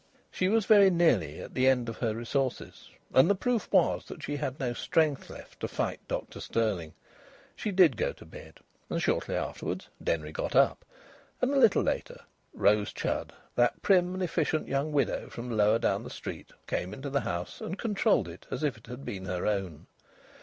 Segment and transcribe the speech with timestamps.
[0.31, 2.89] She was very nearly at the end of her resources.
[3.13, 6.93] And the proof was that she had no strength left to fight Dr Stirling.
[7.55, 8.61] She did go to bed.
[8.89, 10.83] And shortly afterwards Denry got up.
[11.39, 12.19] And a little later,
[12.55, 17.11] Rose Chudd, that prim and efficient young widow from lower down the street, came into
[17.11, 19.85] the house and controlled it as if it had been her own.